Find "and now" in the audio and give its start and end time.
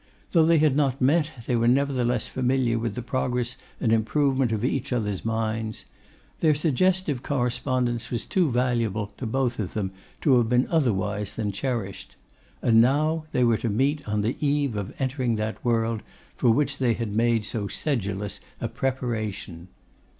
12.63-13.25